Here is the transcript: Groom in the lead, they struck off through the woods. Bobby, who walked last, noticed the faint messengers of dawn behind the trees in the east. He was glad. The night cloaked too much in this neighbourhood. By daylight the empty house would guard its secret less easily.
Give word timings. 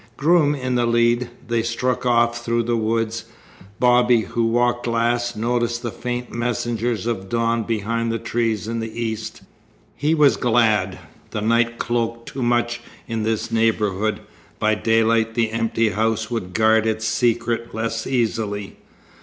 Groom 0.17 0.55
in 0.55 0.73
the 0.73 0.87
lead, 0.87 1.29
they 1.47 1.61
struck 1.61 2.07
off 2.07 2.43
through 2.43 2.63
the 2.63 2.75
woods. 2.75 3.25
Bobby, 3.79 4.21
who 4.21 4.45
walked 4.45 4.87
last, 4.87 5.37
noticed 5.37 5.83
the 5.83 5.91
faint 5.91 6.31
messengers 6.33 7.05
of 7.05 7.29
dawn 7.29 7.61
behind 7.61 8.11
the 8.11 8.17
trees 8.17 8.67
in 8.67 8.79
the 8.79 8.99
east. 8.99 9.43
He 9.95 10.15
was 10.15 10.37
glad. 10.37 10.97
The 11.29 11.41
night 11.41 11.77
cloaked 11.77 12.29
too 12.29 12.41
much 12.41 12.81
in 13.07 13.21
this 13.21 13.51
neighbourhood. 13.51 14.21
By 14.57 14.73
daylight 14.73 15.35
the 15.35 15.51
empty 15.51 15.89
house 15.89 16.31
would 16.31 16.55
guard 16.55 16.87
its 16.87 17.05
secret 17.05 17.75
less 17.75 18.07
easily. 18.07 18.77